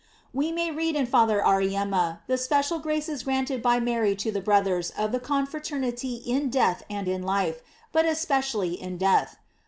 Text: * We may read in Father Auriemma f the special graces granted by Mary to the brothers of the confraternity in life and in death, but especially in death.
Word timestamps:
* 0.17 0.33
We 0.33 0.51
may 0.51 0.71
read 0.71 0.95
in 0.95 1.05
Father 1.05 1.43
Auriemma 1.45 2.13
f 2.13 2.19
the 2.25 2.35
special 2.39 2.79
graces 2.79 3.21
granted 3.21 3.61
by 3.61 3.79
Mary 3.79 4.15
to 4.15 4.31
the 4.31 4.41
brothers 4.41 4.89
of 4.97 5.11
the 5.11 5.19
confraternity 5.19 6.15
in 6.25 6.49
life 6.49 6.81
and 6.89 7.07
in 7.07 7.21
death, 7.31 7.59
but 7.91 8.05
especially 8.07 8.81
in 8.81 8.97
death. 8.97 9.37